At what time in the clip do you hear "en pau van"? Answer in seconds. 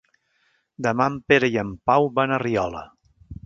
1.65-2.33